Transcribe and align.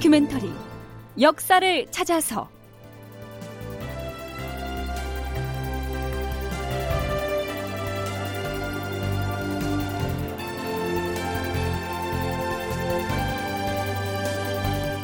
다큐멘터리 0.00 0.50
역사를 1.20 1.86
찾아서. 1.90 2.48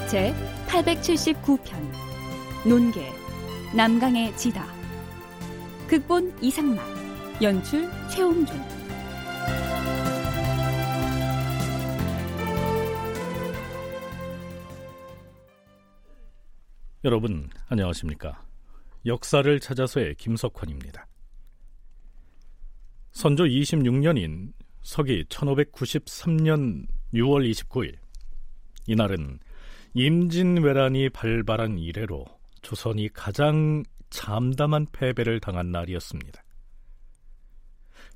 제 0.09 0.35
879편 0.67 1.59
논계 2.67 3.13
남강의 3.75 4.35
지다. 4.39 4.65
극본 5.89 6.39
이상락 6.41 6.83
연출 7.43 7.91
최홍준 8.09 8.76
여러분 17.07 17.49
안녕하십니까? 17.69 18.45
역사를 19.07 19.61
찾아서의 19.61 20.17
김석환입니다. 20.17 21.07
선조 23.13 23.45
26년인 23.45 24.53
서기 24.83 25.23
1593년 25.29 26.89
6월 27.15 27.49
29일 27.49 27.95
이날은 28.89 29.39
임진왜란이 29.95 31.11
발발한 31.11 31.79
이래로 31.79 32.25
조선이 32.63 33.09
가장 33.13 33.85
참담한 34.11 34.89
패배를 34.91 35.39
당한 35.39 35.71
날이었습니다. 35.71 36.43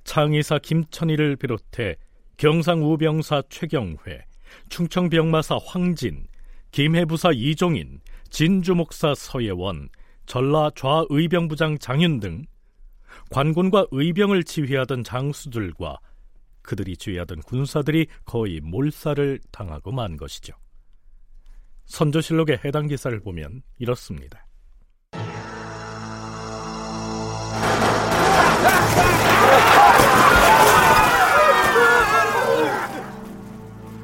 창의사 0.03 0.59
김천희를 0.59 1.37
비롯해 1.37 1.95
경상우병사 2.39 3.45
최경회, 3.51 4.27
충청병마사 4.69 5.61
황진, 5.65 6.27
김해부사 6.73 7.31
이종인, 7.35 8.01
진주 8.31 8.75
목사 8.75 9.15
서예원, 9.15 9.89
전라 10.27 10.71
좌의병부장 10.75 11.79
장윤 11.79 12.21
등 12.21 12.45
관군과 13.31 13.87
의병을 13.91 14.45
지휘하던 14.45 15.05
장수들과 15.05 15.99
그들이 16.63 16.97
지휘하던 16.97 17.43
군사들이 17.43 18.07
거의 18.25 18.61
몰살을 18.61 19.41
당하고 19.51 19.93
만 19.93 20.17
것이죠. 20.17 20.55
선조실록의 21.87 22.61
해당 22.65 22.87
기사를 22.87 23.19
보면 23.21 23.63
이렇습니다. 23.79 24.47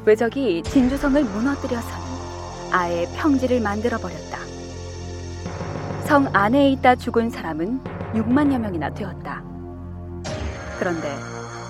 외적이 0.05 0.63
진주성을 0.65 1.25
무너뜨려서는 1.25 2.06
아예 2.70 3.06
평지를 3.17 3.61
만들어 3.61 3.98
버렸다. 3.98 4.39
성 6.05 6.28
안에 6.33 6.70
있다 6.70 6.95
죽은 6.97 7.31
사람은 7.31 7.81
6만여 8.14 8.58
명이나 8.58 8.91
되었다. 8.91 9.42
그런데 10.78 11.08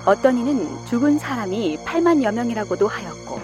어떤 0.05 0.37
이는 0.37 0.67
죽은 0.87 1.19
사람이 1.19 1.77
8만여 1.83 2.33
명이라고도 2.33 2.87
하였고 2.87 3.39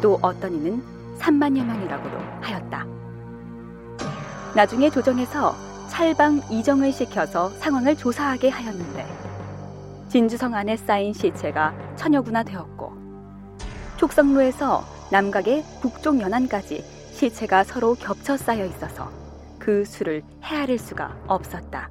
또 0.00 0.18
어떤 0.22 0.54
이는 0.54 0.82
3만여 1.18 1.64
명이라고도 1.64 2.16
하였다. 2.40 2.86
나중에 4.54 4.90
조정에서 4.90 5.54
찰방 5.88 6.42
이정을 6.50 6.92
시켜서 6.92 7.50
상황을 7.50 7.96
조사하게 7.96 8.48
하였는데 8.50 9.06
진주성 10.08 10.54
안에 10.54 10.76
쌓인 10.76 11.12
시체가 11.12 11.72
천여 11.96 12.22
구나 12.22 12.42
되었고 12.42 12.92
촉성로에서 13.96 14.84
남각의 15.10 15.64
북쪽 15.80 16.20
연안까지 16.20 16.84
시체가 17.12 17.64
서로 17.64 17.94
겹쳐 17.96 18.36
쌓여 18.36 18.64
있어서 18.64 19.10
그 19.58 19.84
수를 19.84 20.22
헤아릴 20.42 20.78
수가 20.78 21.16
없었다. 21.26 21.90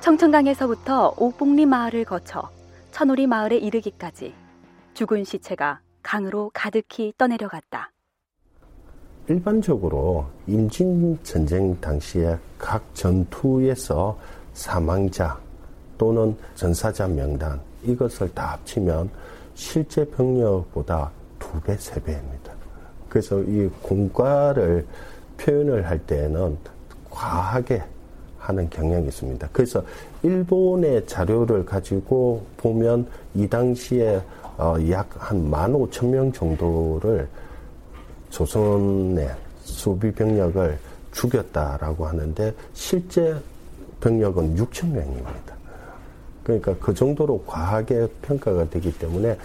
청천강에서부터 0.00 1.14
옥봉리 1.18 1.66
마을을 1.66 2.04
거쳐 2.04 2.50
천오리 2.92 3.26
마을에 3.26 3.58
이르기까지 3.58 4.34
죽은 4.94 5.24
시체가 5.24 5.80
강으로 6.02 6.50
가득히 6.54 7.12
떠내려갔다. 7.18 7.92
일반적으로 9.28 10.26
임진 10.46 11.18
전쟁 11.22 11.78
당시에 11.78 12.38
각 12.56 12.82
전투에서 12.94 14.18
사망자 14.54 15.38
또는 15.98 16.34
전사자 16.54 17.06
명단 17.06 17.60
이것을 17.82 18.32
다 18.32 18.52
합치면 18.52 19.10
실제 19.54 20.08
병력보다 20.08 21.10
두 21.50 21.60
배, 21.60 21.76
세 21.76 22.00
배입니다. 22.02 22.52
그래서 23.08 23.40
이 23.40 23.68
공과를 23.82 24.86
표현을 25.38 25.86
할 25.86 25.98
때는 25.98 26.58
과하게 27.10 27.82
하는 28.38 28.68
경향이 28.70 29.06
있습니다. 29.08 29.48
그래서 29.52 29.82
일본의 30.22 31.06
자료를 31.06 31.64
가지고 31.64 32.44
보면 32.56 33.06
이 33.34 33.48
당시에 33.48 34.20
어, 34.56 34.74
약한 34.90 35.50
15,000명 35.50 36.34
정도를 36.34 37.28
조선의 38.30 39.30
수비 39.62 40.10
병력을 40.12 40.78
죽였다라고 41.12 42.06
하는데 42.06 42.54
실제 42.74 43.34
병력은 44.00 44.56
6,000명입니다. 44.56 45.58
그러니까 46.42 46.74
그 46.80 46.94
정도로 46.94 47.42
과하게 47.46 48.08
평가가 48.22 48.70
되기 48.70 48.96
때문에 48.98 49.36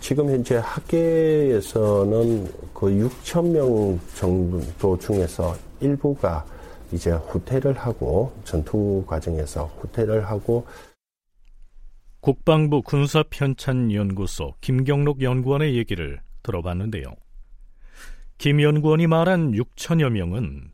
지금 0.00 0.30
현재 0.30 0.56
학계에서는 0.56 2.46
그 2.72 2.86
6천 2.86 3.50
명 3.50 4.00
정도 4.14 4.98
중에서 4.98 5.56
일부가 5.80 6.44
이제 6.92 7.10
후퇴를 7.10 7.74
하고 7.74 8.32
전투 8.44 9.04
과정에서 9.06 9.66
후퇴를 9.78 10.26
하고 10.26 10.66
국방부 12.20 12.82
군사편찬연구소 12.82 14.54
김경록 14.60 15.22
연구원의 15.22 15.76
얘기를 15.76 16.20
들어봤는데요. 16.42 17.12
김 18.38 18.62
연구원이 18.62 19.06
말한 19.06 19.52
6천여 19.52 20.10
명은 20.10 20.70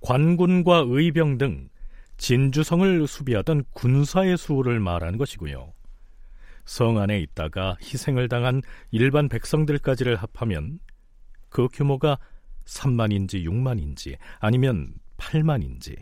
관군과 0.00 0.84
의병 0.86 1.38
등 1.38 1.68
진주성을 2.18 3.06
수비하던 3.06 3.64
군사의 3.72 4.36
수를 4.36 4.80
말하는 4.80 5.18
것이고요. 5.18 5.72
성 6.66 6.98
안에 6.98 7.20
있다가 7.20 7.76
희생을 7.80 8.28
당한 8.28 8.60
일반 8.90 9.28
백성들까지를 9.28 10.16
합하면 10.16 10.80
그 11.48 11.68
규모가 11.72 12.18
3만인지 12.66 13.44
6만인지 13.44 14.16
아니면 14.40 14.94
8만인지 15.16 15.96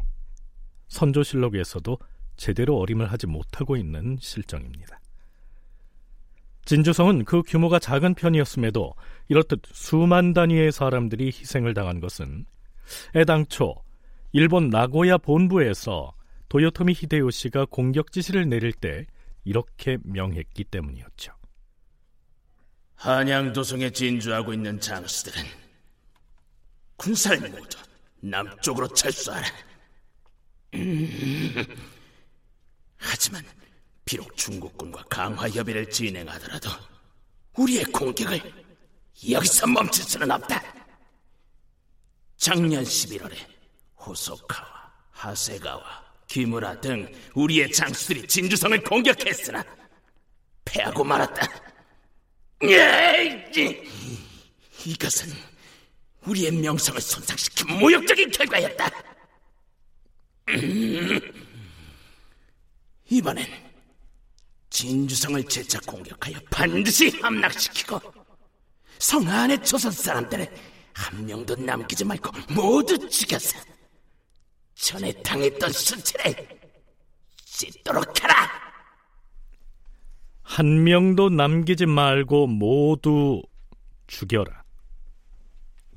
선조실록에서도 0.88 1.98
제대로 2.36 2.78
어림을 2.78 3.12
하지 3.12 3.26
못하고 3.26 3.76
있는 3.76 4.16
실정입니다. 4.20 5.00
진주성은 6.64 7.26
그 7.26 7.42
규모가 7.42 7.78
작은 7.78 8.14
편이었음에도 8.14 8.94
이렇듯 9.28 9.60
수만 9.66 10.32
단위의 10.32 10.72
사람들이 10.72 11.26
희생을 11.26 11.74
당한 11.74 12.00
것은 12.00 12.46
애당초 13.14 13.74
일본 14.32 14.70
나고야 14.70 15.18
본부에서 15.18 16.14
도요토미 16.48 16.94
히데요시가 16.94 17.66
공격 17.66 18.12
지시를 18.12 18.48
내릴 18.48 18.72
때 18.72 19.06
이렇게 19.44 19.98
명했기 20.02 20.64
때문이었죠. 20.64 21.32
한양도성에 22.96 23.90
진주하고 23.90 24.54
있는 24.54 24.80
장수들은 24.80 25.44
군사를 26.96 27.50
모두 27.50 27.78
남쪽으로 28.20 28.88
철수하라. 28.88 29.46
하지만 32.96 33.44
비록 34.04 34.34
중국군과 34.36 35.04
강화 35.04 35.48
협의를 35.48 35.90
진행하더라도 35.90 36.70
우리의 37.56 37.84
공격을 37.84 38.40
여기서 39.30 39.66
멈출 39.66 40.04
수는 40.04 40.30
없다. 40.30 40.62
작년 42.36 42.82
11월에 42.82 43.36
호소카와 43.98 44.92
하세가와 45.10 46.03
기무라 46.26 46.80
등 46.80 47.10
우리의 47.34 47.70
장수들이 47.72 48.26
진주성을 48.26 48.82
공격했으나 48.82 49.64
패하고 50.64 51.04
말았다. 51.04 51.46
이것은 54.84 55.28
우리의 56.26 56.50
명성을 56.52 57.00
손상시킨 57.00 57.78
모욕적인 57.78 58.30
결과였다. 58.30 58.90
이번엔 63.10 63.46
진주성을 64.70 65.44
재차 65.44 65.78
공격하여 65.80 66.38
반드시 66.50 67.10
함락시키고 67.20 68.00
성 68.98 69.28
안의 69.28 69.62
조선 69.62 69.92
사람들을 69.92 70.48
한 70.94 71.26
명도 71.26 71.54
남기지 71.56 72.04
말고 72.04 72.30
모두 72.54 73.08
죽였어. 73.08 73.58
전에 74.74 75.12
당했던 75.22 75.70
수치를 75.70 76.34
씻도록 77.36 78.22
하라. 78.22 78.34
한 80.42 80.84
명도 80.84 81.30
남기지 81.30 81.86
말고 81.86 82.46
모두 82.46 83.42
죽여라. 84.06 84.62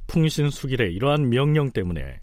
풍신수길의 0.08 0.94
이러한 0.94 1.30
명령 1.30 1.72
때문에 1.72 2.22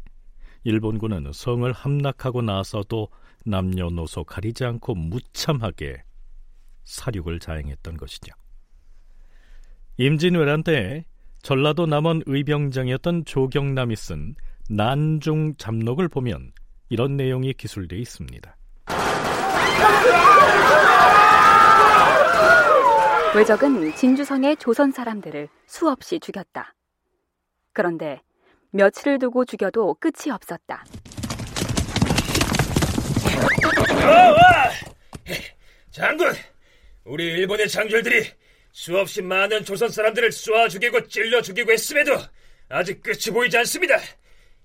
일본군은 0.65 1.33
성을 1.33 1.71
함락하고 1.71 2.41
나서도 2.41 3.09
남녀노소 3.45 4.25
가리지 4.25 4.65
않고 4.65 4.95
무참하게 4.95 6.03
사륙을 6.85 7.39
자행했던 7.39 7.99
것이죠. 7.99 8.33
임진왜란 9.99 10.65
때 10.65 11.05
전라도 11.43 11.87
남원 11.87 12.23
의병장이었던 12.25 13.27
조경남이 13.27 13.95
쓴 13.97 14.35
난중 14.71 15.57
잡록을 15.57 16.09
보면 16.09 16.53
이런 16.89 17.17
내용이 17.17 17.53
기술되어 17.53 17.99
있습니다. 17.99 18.57
외적은 23.37 23.95
진주성의 23.97 24.57
조선 24.57 24.93
사람들을 24.93 25.49
수없이 25.67 26.21
죽였다. 26.21 26.75
그런데 27.73 28.23
며칠을 28.71 29.19
두고 29.19 29.45
죽여도 29.45 29.95
끝이 29.95 30.31
없었다. 30.33 30.85
장군, 35.91 36.33
우리 37.05 37.25
일본의 37.25 37.69
장졸들이 37.69 38.25
수없이 38.73 39.21
많은 39.21 39.65
조선 39.65 39.89
사람들을 39.89 40.33
쏘아 40.33 40.69
죽이고 40.69 41.07
찔러 41.09 41.43
죽이고 41.43 41.73
했음에도 41.73 42.19
아직 42.69 43.03
끝이 43.03 43.33
보이지 43.33 43.57
않습니다. 43.59 43.99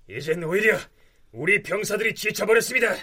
이젠 0.09 0.43
오히려 0.43 0.77
우리 1.31 1.61
병사들이 1.61 2.15
지쳐버렸습니다. 2.15 2.95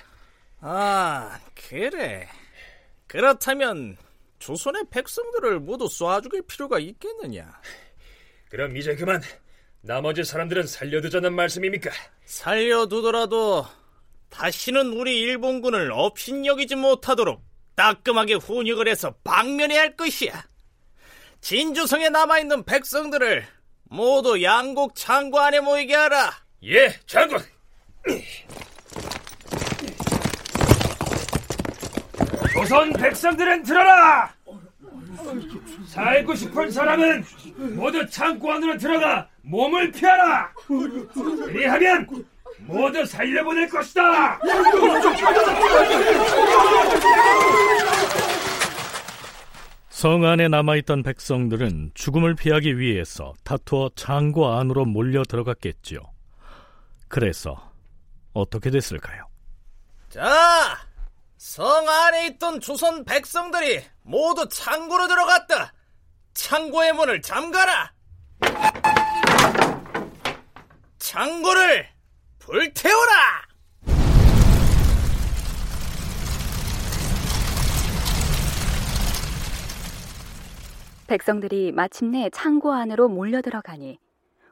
아, 0.60 1.38
그래. 1.68 2.28
그렇다면 3.06 3.96
조선의 4.40 4.84
백성들을 4.90 5.60
모두 5.60 5.84
쏴 5.86 6.22
죽일 6.24 6.42
필요가 6.42 6.80
있겠느냐? 6.80 7.60
그럼 8.48 8.76
이제 8.76 8.96
그만 8.96 9.22
나머지 9.82 10.24
사람들은 10.24 10.66
살려두자는 10.66 11.32
말씀입니까? 11.32 11.90
살려두더라도 12.24 13.64
다시는 14.28 14.88
우리 14.88 15.20
일본군을 15.20 15.92
업신여기지 15.92 16.74
못하도록 16.74 17.40
따끔하게 17.76 18.34
훈육을 18.34 18.88
해서 18.88 19.14
방면해야 19.22 19.80
할 19.80 19.96
것이야. 19.96 20.44
진주성에 21.40 22.08
남아있는 22.08 22.64
백성들을 22.64 23.46
모두 23.84 24.42
양곡 24.42 24.96
창고 24.96 25.38
안에 25.38 25.60
모이게 25.60 25.94
하라. 25.94 26.45
예, 26.68 26.92
장군. 27.06 27.38
조선 32.52 32.92
백성들은 32.92 33.62
들어라! 33.62 34.34
살고 35.86 36.34
싶은 36.34 36.70
사람은 36.70 37.24
모두 37.76 38.04
창고 38.08 38.52
안으로 38.52 38.76
들어가 38.78 39.28
몸을 39.42 39.92
피하라! 39.92 40.52
그리하면 41.44 42.06
모두 42.58 43.04
살려보낼 43.04 43.68
것이다! 43.68 44.40
성 49.88 50.24
안에 50.24 50.48
남아있던 50.48 51.04
백성들은 51.04 51.92
죽음을 51.94 52.34
피하기 52.34 52.78
위해서 52.80 53.34
다투어 53.44 53.90
창고 53.94 54.48
안으로 54.48 54.84
몰려 54.84 55.22
들어갔겠지요. 55.22 56.15
그래서 57.08 57.72
어떻게 58.32 58.70
됐을까요? 58.70 59.26
자, 60.08 60.78
성 61.36 61.88
안에 61.88 62.26
있던 62.28 62.60
조선 62.60 63.04
백성들이 63.04 63.84
모두 64.02 64.48
창고로 64.48 65.08
들어갔다. 65.08 65.72
창고의 66.34 66.92
문을 66.92 67.22
잠가라. 67.22 67.92
창고를 70.98 71.88
불태워라. 72.38 73.46
백성들이 81.06 81.72
마침내 81.72 82.28
창고 82.30 82.72
안으로 82.72 83.08
몰려 83.08 83.40
들어가니 83.40 83.98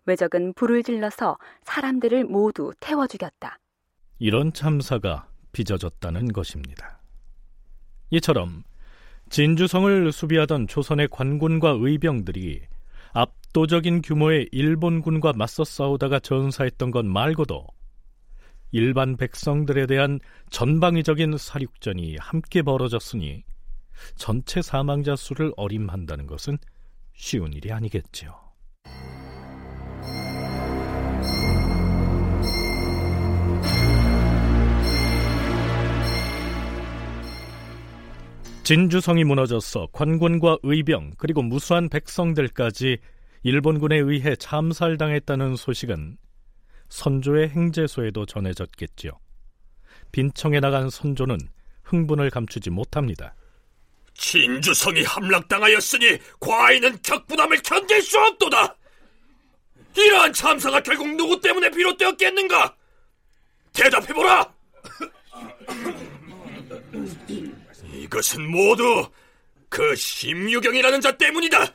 외적은 0.07 0.55
불을 0.55 0.83
질러서 0.83 1.39
사람들을 1.63 2.25
모두 2.25 2.73
태워 2.81 3.07
죽였다. 3.07 3.59
이런 4.19 4.53
참사가 4.53 5.29
빚어졌다는 5.53 6.33
것입니다. 6.33 7.01
이처럼 8.11 8.63
진주성을 9.31 10.13
수비하던 10.13 10.67
조선의 10.69 11.09
관군과 11.11 11.77
의병들이 11.81 12.63
압도적인 13.13 14.03
규모의 14.03 14.49
일본군과 14.53 15.33
맞서 15.35 15.65
싸우다가 15.65 16.19
전사했던 16.21 16.91
것 16.91 17.05
말고도 17.05 17.67
일반 18.73 19.17
백성들에 19.17 19.87
대한 19.87 20.19
전방위적인 20.51 21.39
사륙전이 21.39 22.17
함께 22.19 22.63
벌어졌으니 22.63 23.45
전체 24.17 24.61
사망자 24.63 25.15
수를 25.15 25.53
어림한다는 25.57 26.27
것은 26.27 26.59
쉬운 27.13 27.53
일이 27.53 27.73
아니겠지요. 27.73 28.35
진주성이 38.65 39.25
무너져서 39.25 39.89
관군과 39.93 40.57
의병 40.63 41.13
그리고 41.19 41.43
무수한 41.43 41.91
백성들까지 41.91 42.97
일본군에 43.43 43.99
의해 43.99 44.35
참살당했다는 44.37 45.57
소식은 45.57 46.17
선조의 46.89 47.51
행제소에도 47.51 48.25
전해졌겠지요. 48.25 49.13
빈청에 50.13 50.61
나간 50.61 50.89
선조는 50.89 51.39
흥분을 51.83 52.31
감추지 52.31 52.71
못합니다. 52.71 53.35
진주성이 54.15 55.03
함락당하였으니 55.03 56.19
과인은 56.41 57.03
격분함을 57.03 57.59
견딜 57.63 58.01
수 58.01 58.19
없도다. 58.19 58.77
이러한 59.95 60.33
참사가 60.33 60.81
결국 60.81 61.15
누구 61.17 61.39
때문에 61.39 61.71
비롯되었겠는가? 61.71 62.75
대답해보라! 63.75 64.55
이것은 68.15 68.49
모두 68.49 69.11
그 69.69 69.97
심유경이라는 69.97 71.01
자 71.01 71.17
때문이다. 71.17 71.75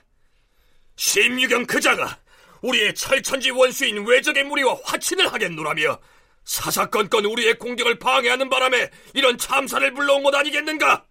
심유경 0.96 1.66
그자가 1.66 2.18
우리의 2.62 2.96
철천지 2.96 3.52
원수인 3.52 4.06
외적의 4.06 4.46
무리와 4.46 4.80
화친을 4.86 5.32
하겠노라며 5.34 6.00
사사건건 6.46 7.26
우리의 7.26 7.58
공격을 7.60 8.00
방해하는 8.00 8.50
바람에 8.50 8.90
이런 9.14 9.38
참사를 9.38 9.94
불러온 9.94 10.24
것 10.24 10.34
아니겠는가? 10.34 11.06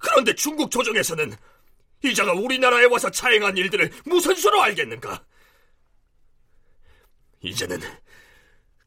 그런데 0.00 0.34
중국 0.34 0.70
조정에서는 0.70 1.32
이자가 2.02 2.32
우리나라에 2.32 2.84
와서 2.86 3.10
차행한 3.10 3.56
일들을 3.56 3.90
무슨 4.04 4.34
수로 4.34 4.60
알겠는가? 4.60 5.24
이제는 7.42 7.80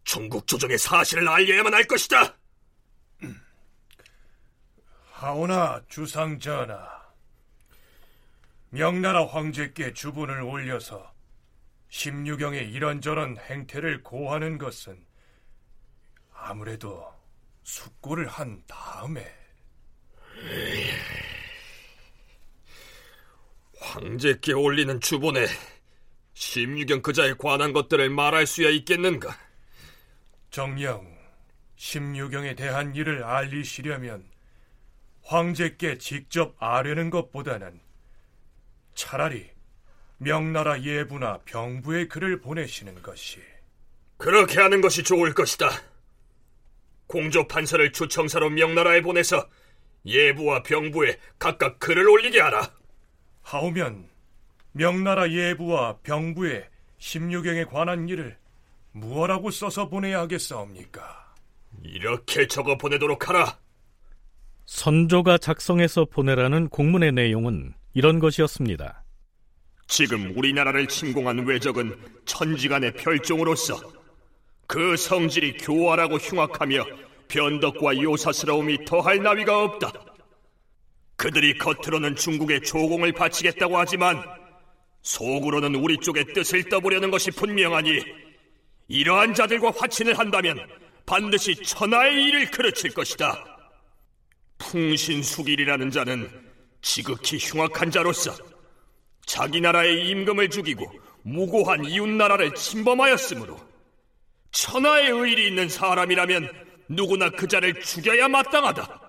중국 0.03 0.45
조정의 0.47 0.77
사실을 0.77 1.27
알려야만 1.27 1.73
할 1.73 1.85
것이다. 1.85 2.37
하오나 5.17 5.81
주상 5.89 6.37
전하, 6.37 6.87
명나라 8.69 9.25
황제께 9.25 9.93
주분을 9.93 10.43
올려서 10.43 11.11
심유경의 11.89 12.69
이런저런 12.69 13.35
행태를 13.39 14.03
고하는 14.03 14.59
것은 14.59 15.03
아무래도 16.31 17.11
숙고를 17.63 18.27
한 18.27 18.61
다음에 18.67 19.25
황제께 23.79 24.53
올리는 24.53 25.01
주본에 25.01 25.47
심유경 26.35 27.01
그자에 27.01 27.33
관한 27.39 27.73
것들을 27.73 28.07
말할 28.11 28.45
수야 28.45 28.69
있겠는가? 28.69 29.35
정령 30.51 31.11
심유경에 31.75 32.53
대한 32.53 32.93
일을 32.93 33.23
알리시려면 33.23 34.36
황제께 35.27 35.97
직접 35.97 36.55
아뢰는 36.57 37.09
것보다는 37.09 37.81
차라리 38.95 39.49
명나라 40.19 40.81
예부나 40.81 41.39
병부에 41.43 42.07
글을 42.07 42.39
보내시는 42.39 43.01
것이 43.03 43.41
그렇게 44.17 44.61
하는 44.61 44.79
것이 44.79 45.03
좋을 45.03 45.33
것이다. 45.33 45.69
공조 47.07 47.45
판사를 47.45 47.91
주청사로 47.91 48.51
명나라에 48.51 49.01
보내서 49.01 49.47
예부와 50.05 50.63
병부에 50.63 51.19
각각 51.37 51.77
글을 51.79 52.07
올리게 52.07 52.39
하라. 52.39 52.71
하오면 53.43 54.07
명나라 54.71 55.29
예부와 55.29 55.97
병부에 56.03 56.69
심유경에 56.99 57.65
관한 57.65 58.07
일을 58.07 58.37
무엇라고 58.93 59.51
써서 59.51 59.89
보내야 59.89 60.21
하겠사옵니까? 60.21 61.35
이렇게 61.83 62.47
적어 62.47 62.77
보내도록 62.77 63.27
하라. 63.27 63.66
선조가 64.67 65.37
작성해서 65.37 66.05
보내라는 66.05 66.67
공문의 66.67 67.13
내용은 67.13 67.73
이런 67.93 68.19
것이었습니다. 68.19 69.03
지금 69.87 70.37
우리나라를 70.37 70.87
침공한 70.87 71.45
외적은 71.45 71.95
천지간의 72.25 72.93
별종으로서 72.93 73.79
그 74.67 74.97
성질이 74.97 75.57
교활하고 75.57 76.17
흉악하며 76.17 76.85
변덕과 77.29 78.01
요사스러움이 78.01 78.83
더할 78.85 79.23
나위가 79.23 79.63
없다. 79.63 79.93
그들이 81.15 81.57
겉으로는 81.57 82.17
중국에 82.17 82.59
조공을 82.59 83.13
바치겠다고 83.13 83.77
하지만 83.77 84.21
속으로는 85.01 85.75
우리 85.75 85.97
쪽의 85.97 86.33
뜻을 86.33 86.67
떠보려는 86.67 87.09
것이 87.09 87.31
분명하니 87.31 88.03
이러한 88.89 89.33
자들과 89.33 89.71
화친을 89.77 90.19
한다면 90.19 90.59
반드시 91.05 91.55
천하의 91.55 92.25
일을 92.25 92.51
그르칠 92.51 92.93
것이다. 92.93 93.56
풍신수길이라는 94.57 95.91
자는 95.91 96.29
지극히 96.81 97.37
흉악한 97.37 97.91
자로서 97.91 98.35
자기 99.25 99.61
나라의 99.61 100.09
임금을 100.09 100.49
죽이고 100.49 100.91
무고한 101.23 101.85
이웃 101.85 102.07
나라를 102.07 102.53
침범하였으므로 102.55 103.59
천하의 104.51 105.11
의일이 105.11 105.47
있는 105.47 105.67
사람이라면 105.69 106.49
누구나 106.89 107.29
그 107.29 107.47
자를 107.47 107.79
죽여야 107.81 108.29
마땅하다. 108.29 109.01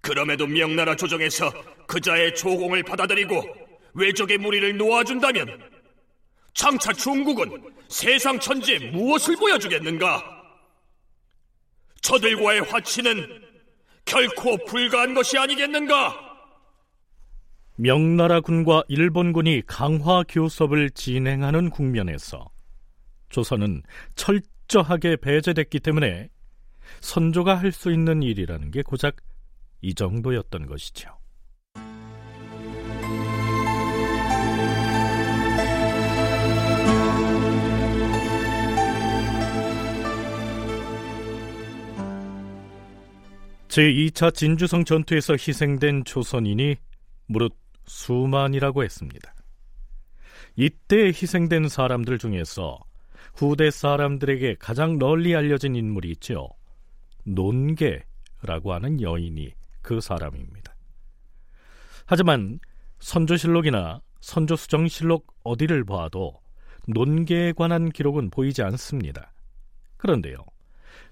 그럼에도 0.00 0.46
명나라 0.46 0.94
조정에서 0.94 1.52
그 1.86 2.00
자의 2.00 2.34
조공을 2.34 2.84
받아들이고 2.84 3.44
외적의 3.94 4.38
무리를 4.38 4.76
놓아준다면 4.76 5.70
장차 6.54 6.92
중국은 6.92 7.74
세상 7.88 8.38
천지에 8.38 8.78
무엇을 8.90 9.36
보여주겠는가? 9.36 10.36
저들과의 12.02 12.60
화치는 12.62 13.45
결코 14.06 14.56
불가한 14.64 15.14
것이 15.14 15.36
아니겠는가? 15.36 16.14
명나라군과 17.76 18.84
일본군이 18.88 19.62
강화 19.66 20.22
교섭을 20.26 20.90
진행하는 20.90 21.68
국면에서 21.68 22.48
조선은 23.28 23.82
철저하게 24.14 25.16
배제됐기 25.16 25.80
때문에 25.80 26.30
선조가 27.00 27.56
할 27.56 27.72
수 27.72 27.92
있는 27.92 28.22
일이라는 28.22 28.70
게 28.70 28.80
고작 28.82 29.16
이 29.82 29.94
정도였던 29.94 30.66
것이죠. 30.66 31.10
제2차 43.76 44.34
진주성 44.34 44.86
전투에서 44.86 45.34
희생된 45.34 46.04
조선인이 46.04 46.76
무릇 47.26 47.54
수만이라고 47.84 48.82
했습니다. 48.82 49.34
이때 50.54 51.08
희생된 51.08 51.68
사람들 51.68 52.16
중에서 52.16 52.78
후대 53.34 53.70
사람들에게 53.70 54.56
가장 54.58 54.98
널리 54.98 55.36
알려진 55.36 55.76
인물이 55.76 56.10
있죠. 56.12 56.48
논계라고 57.24 58.72
하는 58.72 59.02
여인이 59.02 59.52
그 59.82 60.00
사람입니다. 60.00 60.74
하지만 62.06 62.58
선조실록이나 63.00 64.00
선조수정실록 64.22 65.26
어디를 65.42 65.84
봐도 65.84 66.40
논계에 66.88 67.52
관한 67.52 67.90
기록은 67.90 68.30
보이지 68.30 68.62
않습니다. 68.62 69.34
그런데요. 69.98 70.38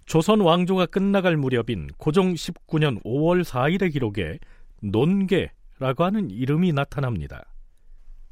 조선 0.07 0.41
왕조가 0.41 0.87
끝나갈 0.87 1.37
무렵인 1.37 1.89
고종 1.97 2.35
19년 2.35 3.03
5월 3.05 3.45
4일의 3.45 3.93
기록에 3.93 4.39
논계라고 4.83 6.05
하는 6.05 6.31
이름이 6.31 6.73
나타납니다. 6.73 7.45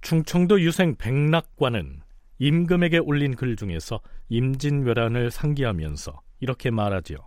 충청도 0.02 0.60
유생 0.60 0.96
백낙관은 0.96 2.00
임금에게 2.38 2.98
올린 2.98 3.36
글 3.36 3.56
중에서 3.56 4.00
임진왜란을 4.28 5.30
상기하면서 5.30 6.20
이렇게 6.40 6.70
말하지요. 6.70 7.18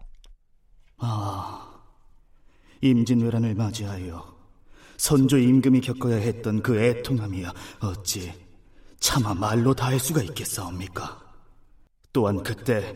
아, 0.97 1.81
임진왜란을 2.81 3.55
맞이하여 3.55 4.35
선조 4.97 5.37
임금이 5.37 5.81
겪어야 5.81 6.17
했던 6.17 6.61
그 6.61 6.79
애통함이야 6.79 7.53
어찌 7.79 8.31
차마 8.99 9.33
말로 9.33 9.73
다할 9.73 9.99
수가 9.99 10.21
있겠사옵니까? 10.21 11.21
또한 12.11 12.43
그때 12.43 12.95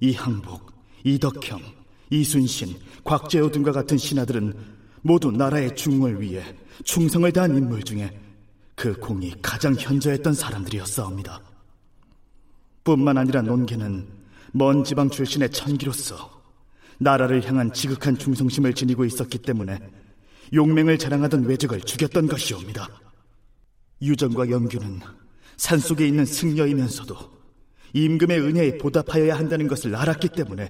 이 0.00 0.14
항복, 0.14 0.77
이덕형, 1.04 1.60
이순신, 2.10 2.76
곽재호 3.04 3.50
등과 3.50 3.72
같은 3.72 3.96
신하들은 3.96 4.54
모두 5.02 5.30
나라의 5.30 5.76
중흥을 5.76 6.20
위해 6.20 6.42
충성을 6.84 7.30
다한 7.32 7.56
인물 7.56 7.82
중에 7.82 8.18
그 8.74 8.94
공이 8.94 9.34
가장 9.42 9.74
현저했던 9.74 10.34
사람들이었사옵니다. 10.34 11.40
뿐만 12.84 13.18
아니라 13.18 13.42
논계는 13.42 14.06
먼 14.52 14.84
지방 14.84 15.10
출신의 15.10 15.50
천기로서 15.50 16.38
나라를 16.98 17.46
향한 17.46 17.72
지극한 17.72 18.16
충성심을 18.16 18.74
지니고 18.74 19.04
있었기 19.04 19.38
때문에 19.38 19.78
용맹을 20.52 20.98
자랑하던 20.98 21.44
외적을 21.44 21.80
죽였던 21.82 22.28
것이옵니다. 22.28 22.88
유정과 24.00 24.50
영규는 24.50 25.00
산속에 25.56 26.06
있는 26.06 26.24
승려이면서도 26.24 27.37
임금의 27.94 28.40
은혜에 28.40 28.78
보답하여야 28.78 29.36
한다는 29.36 29.68
것을 29.68 29.94
알았기 29.94 30.28
때문에 30.30 30.68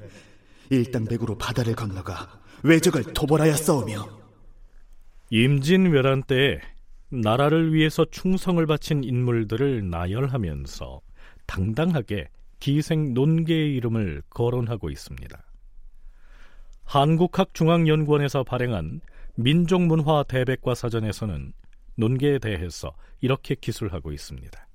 일당백으로 0.71 1.39
바다를 1.39 1.75
건너가 1.75 2.41
외적을 2.63 3.13
토벌하였사오며 3.15 4.19
임진왜란 5.31 6.25
때에 6.25 6.61
나라를 7.11 7.73
위해서 7.73 8.05
충성을 8.05 8.65
바친 8.67 9.05
인물들을 9.05 9.89
나열하면서 9.89 11.01
당당하게 11.47 12.29
기생 12.61 13.15
논계의 13.15 13.75
이름을 13.77 14.23
거론하고 14.31 14.91
있습니다. 14.91 15.43
한국학중앙연구원에서 16.85 18.45
발행한 18.45 19.01
민족문화 19.37 20.25
대백과 20.25 20.75
사전에서는 20.75 21.53
논계에 21.97 22.39
대해서 22.39 22.95
이렇게 23.21 23.55
기술하고 23.55 24.13
있습니다. 24.13 24.68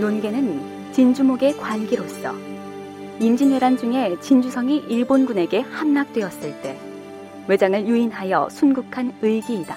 논계는 0.00 0.92
진주목의 0.92 1.58
관기로서 1.58 2.34
임진왜란 3.20 3.76
중에 3.76 4.16
진주성이 4.20 4.78
일본군에게 4.88 5.60
함락되었을 5.60 6.62
때 6.62 6.80
외장을 7.46 7.86
유인하여 7.86 8.48
순국한 8.50 9.12
의기이다. 9.20 9.76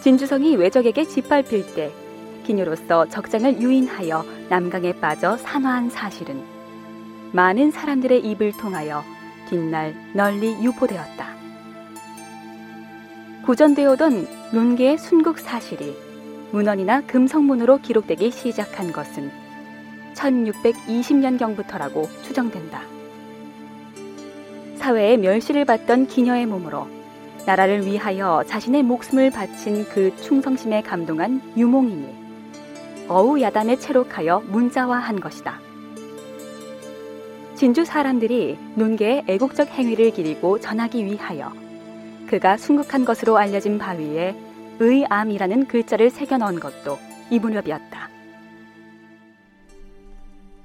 진주성이 0.00 0.56
외적에게 0.56 1.04
짓밟힐 1.04 1.74
때 1.74 1.92
기녀로서 2.44 3.06
적장을 3.06 3.60
유인하여 3.60 4.24
남강에 4.48 4.92
빠져 4.94 5.36
산화한 5.36 5.90
사실은 5.90 6.42
많은 7.32 7.70
사람들의 7.70 8.20
입을 8.24 8.52
통하여 8.52 9.04
뒷날 9.48 9.94
널리 10.14 10.54
유포되었다. 10.62 11.36
구전되어 13.44 13.92
오던 13.92 14.26
논계의 14.52 14.98
순국 14.98 15.38
사실이 15.38 16.07
문헌이나 16.52 17.02
금성문으로 17.02 17.78
기록되기 17.78 18.30
시작한 18.30 18.92
것은 18.92 19.30
1620년경부터라고 20.14 22.08
추정된다. 22.22 22.82
사회에 24.76 25.16
멸시를 25.16 25.64
받던 25.64 26.06
기녀의 26.06 26.46
몸으로 26.46 26.88
나라를 27.46 27.86
위하여 27.86 28.44
자신의 28.46 28.82
목숨을 28.82 29.30
바친 29.30 29.84
그 29.86 30.14
충성심에 30.16 30.82
감동한 30.82 31.40
유몽인이 31.56 32.14
어우 33.08 33.40
야단에 33.40 33.76
체록하여 33.76 34.42
문자화한 34.46 35.20
것이다. 35.20 35.60
진주 37.54 37.84
사람들이 37.84 38.58
논계의 38.76 39.24
애국적 39.26 39.68
행위를 39.68 40.12
기리고 40.12 40.60
전하기 40.60 41.04
위하여 41.04 41.52
그가 42.28 42.56
순국한 42.56 43.04
것으로 43.04 43.36
알려진 43.36 43.78
바위에 43.78 44.36
의암이라는 44.80 45.66
글자를 45.66 46.10
새겨 46.10 46.38
넣은 46.38 46.60
것도 46.60 46.98
이 47.30 47.38
무렵이었다. 47.38 48.08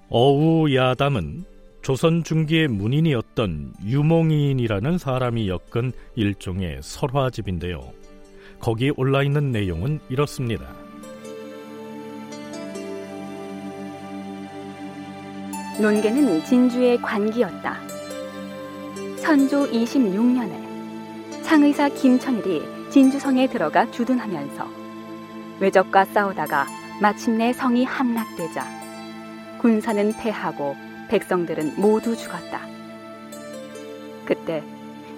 어우야담은 0.10 1.46
조선 1.82 2.24
중기의 2.24 2.70
문인이었던 2.70 3.74
유몽인이라는 3.84 4.98
사람이 4.98 5.50
엮은 5.50 5.92
일종의 6.16 6.80
설화집인데요. 6.82 7.92
거기에 8.60 8.92
올라 8.96 9.24
있는 9.24 9.52
내용은 9.52 10.00
이렇습니다. 10.08 10.66
논계는 15.82 16.44
진주의 16.46 17.02
관기였다. 17.02 17.82
선조 19.18 19.68
26년에 19.70 21.44
창의사 21.44 21.90
김천일이 21.90 22.62
진주성에 22.94 23.48
들어가 23.48 23.90
주둔하면서 23.90 24.68
외적과 25.60 26.06
싸우다가 26.06 26.68
마침내 27.02 27.52
성이 27.52 27.86
함락되자 27.86 28.64
군사는 29.58 30.14
패하고 30.14 30.76
백성들은 31.10 31.82
모두 31.82 32.16
죽었다. 32.16 32.60
그때 34.26 34.62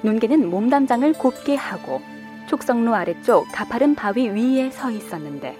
논개는 0.03 0.49
몸담장을 0.49 1.11
곱게 1.15 1.55
하고 1.55 1.99
촉성로 2.47 2.95
아래쪽 2.95 3.45
가파른 3.51 3.93
바위 3.93 4.29
위에 4.29 4.69
서 4.69 4.89
있었는데 4.89 5.57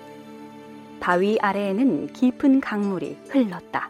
바위 1.02 1.38
아래에는 1.42 2.14
깊은 2.14 2.62
강물이 2.62 3.18
흘렀다. 3.28 3.90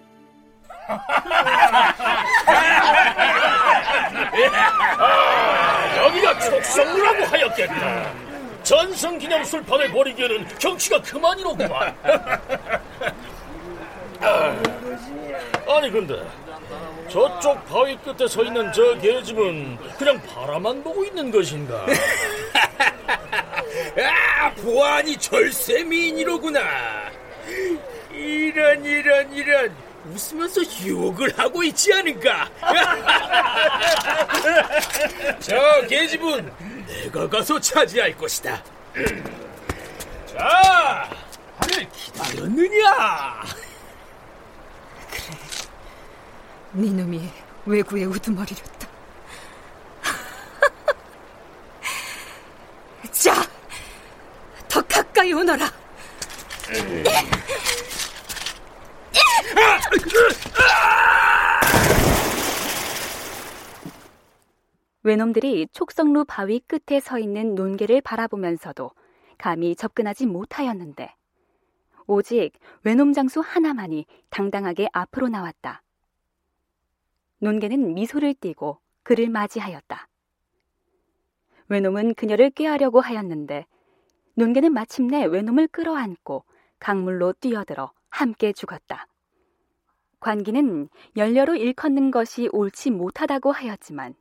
아, 4.98 5.96
여기가 5.98 6.40
촉성루라고 6.40 7.26
하였겠다. 7.26 8.14
전성기념 8.64 9.44
술판을 9.44 9.92
벌이기에는 9.92 10.48
경치가 10.60 11.02
그만이로구만. 11.02 11.96
아, 14.22 14.56
아니 15.68 15.92
근데 15.92 16.24
저쪽 17.10 17.64
바위 17.68 17.96
끝에 17.98 18.28
서 18.28 18.44
있는 18.44 18.72
저 18.74 18.98
계집은 18.98 19.78
그냥 19.98 20.22
바라만 20.24 20.84
보고 20.84 21.04
있는 21.04 21.32
것인가? 21.32 21.86
아, 23.98 24.52
보안이 24.56 25.16
절세 25.18 25.84
미인이로구나. 25.84 26.60
이런 28.12 28.84
이런 28.84 29.32
이런 29.34 29.85
웃으면서 30.14 30.62
욕을 30.88 31.38
하고 31.38 31.64
있지 31.64 31.94
않은가? 31.94 32.50
저 35.40 35.82
계집은 35.88 36.52
내가 36.88 37.28
가서 37.28 37.60
차지할 37.60 38.16
것이다. 38.18 38.64
자, 40.28 41.10
나를 41.60 41.90
기다렸느냐? 41.92 43.44
네 46.74 46.90
놈이 46.90 47.30
외구의 47.66 48.06
우두머리렸다. 48.06 48.88
자, 53.12 53.48
더 54.68 54.82
가까이 54.82 55.32
오너라. 55.34 55.72
외놈들이 65.04 65.68
촉성루 65.72 66.26
바위 66.26 66.60
끝에 66.62 67.00
서 67.00 67.20
있는 67.20 67.54
논개를 67.54 68.02
바라보면서도 68.02 68.90
감히 69.38 69.76
접근하지 69.76 70.26
못하였는데 70.26 71.14
오직 72.08 72.54
외놈 72.84 73.14
장수 73.14 73.40
하나만이 73.40 74.08
당당하게 74.30 74.88
앞으로 74.94 75.28
나왔다. 75.28 75.84
논개는 77.38 77.94
미소를 77.94 78.34
띠고 78.34 78.80
그를 79.04 79.30
맞이하였다. 79.30 80.08
외놈은 81.68 82.16
그녀를 82.16 82.50
꾀하려고 82.50 83.00
하였는데 83.00 83.68
논개는 84.34 84.74
마침내 84.74 85.26
외놈을 85.26 85.68
끌어안고 85.68 86.46
강물로 86.80 87.34
뛰어들어 87.34 87.92
함께 88.10 88.54
죽었다. 88.54 89.08
관기는 90.26 90.90
연료로 91.18 91.56
일컫는 91.56 92.10
것이 92.10 92.50
옳지 92.52 92.90
못하다고 92.90 93.52
하였지만 93.52 94.16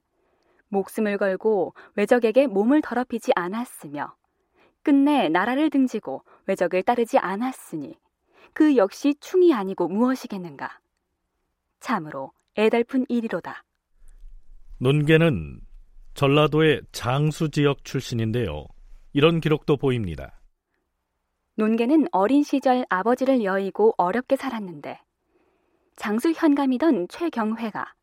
목숨을 0.68 1.16
걸고 1.16 1.72
외적에게 1.94 2.46
몸을 2.46 2.82
더럽히지 2.82 3.32
않았으며 3.34 4.14
끝내 4.82 5.30
나라를 5.30 5.70
등지고 5.70 6.22
외적을 6.44 6.82
따르지 6.82 7.16
않았으니 7.16 7.98
그 8.52 8.76
역시 8.76 9.14
충이 9.18 9.54
아니고 9.54 9.88
무엇이겠는가. 9.88 10.78
참으로 11.80 12.32
애달픈 12.58 13.06
일이로다. 13.08 13.64
논개는 14.80 15.62
전라도의 16.12 16.82
장수 16.92 17.50
지역 17.50 17.82
출신인데요. 17.82 18.66
이런 19.14 19.40
기록도 19.40 19.78
보입니다. 19.78 20.38
논개는 21.54 22.08
어린 22.12 22.42
시절 22.42 22.84
아버지를 22.90 23.42
여의고 23.42 23.94
어렵게 23.96 24.36
살았는데 24.36 25.00
장수 25.96 26.32
현감이던 26.32 27.08
최경회가 27.08 27.94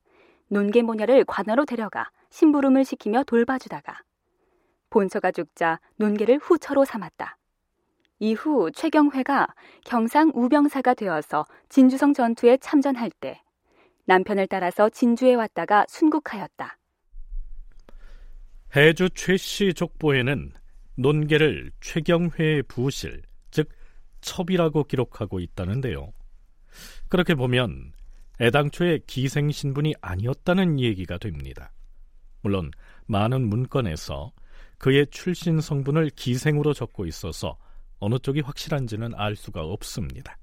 논개 0.47 0.82
모녀를 0.82 1.25
관으로 1.25 1.65
데려가 1.65 2.10
심부름을 2.30 2.86
시키며 2.86 3.23
돌봐주다가 3.23 4.01
본처가 4.89 5.32
죽자 5.32 5.80
논개를 5.97 6.38
후처로 6.38 6.86
삼았다. 6.86 7.38
이후 8.19 8.71
최경회가 8.71 9.47
경상 9.84 10.32
우병사가 10.36 10.93
되어서 10.93 11.45
진주성 11.69 12.13
전투에 12.13 12.58
참전할 12.58 13.10
때 13.19 13.41
남편을 14.06 14.47
따라서 14.47 14.89
진주에 14.89 15.34
왔다가 15.36 15.86
순국하였다. 15.88 16.77
해주 18.75 19.10
최씨 19.12 19.73
족보에는 19.73 20.54
논계를 20.95 21.71
최경회의 21.82 22.63
부실, 22.63 23.21
즉 23.49 23.69
첩이라고 24.21 24.84
기록하고 24.84 25.39
있다는데요. 25.39 26.13
그렇게 27.12 27.36
보면 27.36 27.91
애당초에 28.39 29.00
기생 29.06 29.52
신분이 29.52 29.95
아니었다는 30.00 30.80
얘기가 30.80 31.17
됩니다. 31.17 31.74
물론 32.41 32.71
많은 33.06 33.50
문건에서 33.50 34.32
그의 34.78 35.06
출신 35.12 35.60
성분을 35.60 36.12
기생으로 36.12 36.74
적고 36.74 37.06
있어서 37.08 37.58
어느 38.00 38.17
쪽이 38.17 38.39
확실한지는 38.39 39.13
알 39.15 39.36
수가 39.36 39.62
없습니다. 39.62 40.38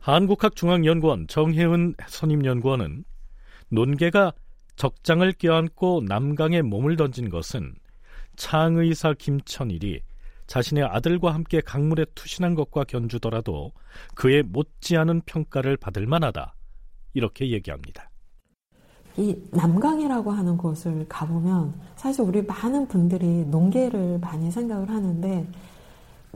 한국학중앙연구원 0.00 1.28
정혜은 1.28 1.94
선임연구원은 2.06 3.02
논계가 3.70 4.34
적장을 4.76 5.32
껴안고 5.32 6.02
남강에 6.06 6.60
몸을 6.60 6.96
던진 6.96 7.30
것은 7.30 7.74
창의사 8.36 9.14
김천일이 9.14 10.02
자신의 10.52 10.84
아들과 10.84 11.32
함께 11.32 11.62
강물에 11.62 12.04
투신한 12.14 12.54
것과 12.54 12.84
견주더라도 12.84 13.72
그의 14.14 14.42
못지않은 14.42 15.22
평가를 15.24 15.78
받을 15.78 16.06
만하다. 16.06 16.54
이렇게 17.14 17.50
얘기합니다. 17.52 18.10
이 19.16 19.34
남강이라고 19.50 20.30
하는 20.30 20.58
곳을 20.58 21.06
가보면 21.08 21.72
사실 21.96 22.20
우리 22.24 22.42
많은 22.42 22.86
분들이 22.86 23.46
농계를 23.46 24.18
많이 24.18 24.50
생각을 24.50 24.90
하는데 24.90 25.46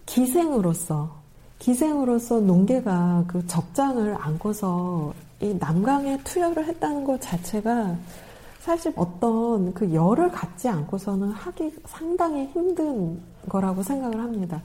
기생으로서 0.07 1.21
기생으로서 1.59 2.41
농계가 2.41 3.23
그 3.27 3.47
적장을 3.47 4.17
안고서 4.19 5.13
이 5.43 5.55
남강에 5.61 6.17
투여를 6.25 6.65
했다는 6.65 7.05
것 7.05 7.21
자체가 7.21 7.95
사실 8.67 8.93
어떤 8.97 9.73
그 9.75 9.95
열을 9.95 10.33
갖지 10.33 10.69
않고서는 10.69 11.31
하기 11.31 11.73
상당히 11.85 12.47
힘든 12.47 13.23
거라고 13.49 13.81
생각을 13.85 14.19
합니다. 14.19 14.61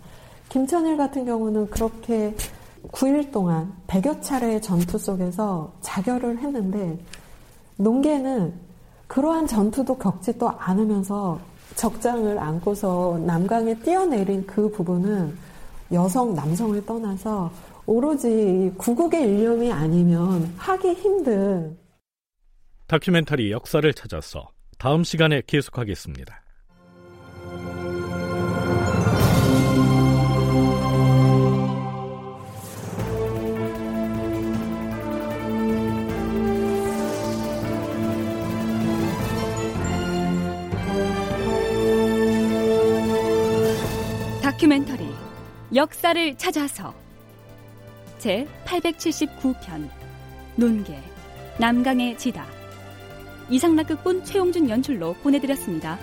김천일 0.49 0.97
같은 0.97 1.23
경우는 1.23 1.69
그렇게 1.69 2.35
9일 2.91 3.31
동안 3.31 3.71
100여 3.85 4.23
차례의 4.23 4.59
전투 4.59 4.97
속에서 4.97 5.71
자결을 5.81 6.39
했는데 6.39 6.97
농계는 7.77 8.51
그러한 9.05 9.45
전투도 9.45 9.99
겪지도 9.99 10.49
않으면서 10.49 11.39
적장을 11.75 12.39
안고서 12.39 13.21
남강에 13.23 13.75
뛰어내린 13.81 14.47
그 14.47 14.71
부분은 14.71 15.37
여성, 15.91 16.33
남성을 16.33 16.83
떠나서 16.87 17.51
오로지 17.85 18.73
구국의 18.79 19.21
일념이 19.21 19.71
아니면 19.71 20.51
하기 20.57 20.93
힘든 20.93 21.77
다큐멘터리 22.91 23.51
역사를 23.51 23.93
찾아서 23.93 24.49
다음 24.77 25.05
시간에 25.05 25.41
계속하겠습니다. 25.47 26.41
다큐멘터리 44.43 45.05
역사를 45.73 46.35
찾아서 46.35 46.93
제 48.17 48.45
879편 48.65 49.89
논계 50.57 50.99
남강의 51.57 52.17
지다 52.17 52.60
이상락극본 53.51 54.23
최용준 54.23 54.69
연출로 54.69 55.13
보내드렸습니다. 55.21 55.99